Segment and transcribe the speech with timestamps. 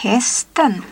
[0.00, 0.84] hästen.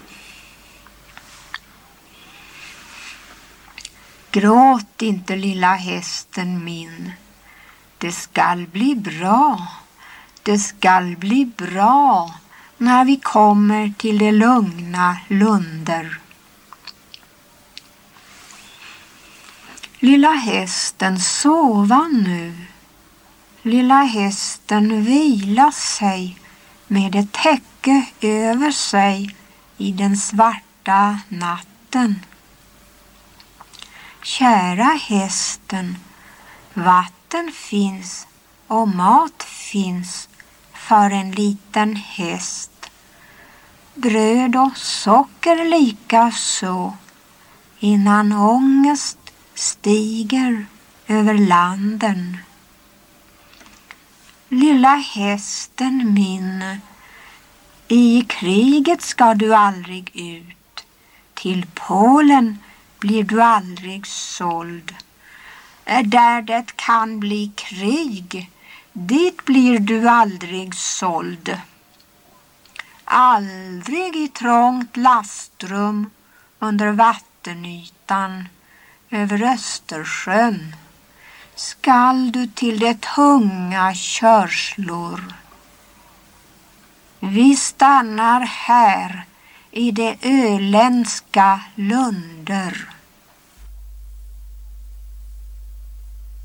[4.30, 7.12] Gråt inte lilla hästen min.
[7.98, 9.66] Det skall bli bra.
[10.42, 12.34] Det skall bli bra
[12.76, 16.20] när vi kommer till de lugna lunder.
[19.98, 22.66] Lilla hästen sova nu.
[23.62, 26.38] Lilla hästen vila sig
[26.88, 29.36] med ett täcke över sig
[29.76, 32.24] i den svarta natten.
[34.22, 35.96] Kära hästen,
[36.74, 38.26] vatten finns
[38.66, 40.28] och mat finns
[40.72, 42.90] för en liten häst.
[43.94, 46.96] Bröd och socker lika så
[47.78, 49.18] innan ångest
[49.54, 50.66] stiger
[51.06, 52.38] över landen.
[54.50, 56.80] Lilla hästen min,
[57.88, 60.86] i kriget ska du aldrig ut.
[61.34, 62.58] Till Polen
[62.98, 64.94] blir du aldrig såld.
[66.04, 68.50] Där det kan bli krig,
[68.92, 71.60] dit blir du aldrig såld.
[73.04, 76.10] Aldrig i trångt lastrum
[76.58, 78.48] under vattenytan
[79.10, 80.74] över Östersjön
[81.58, 85.34] skall du till det tunga körslor.
[87.20, 89.24] Vi stannar här
[89.70, 92.97] i de öländska lunder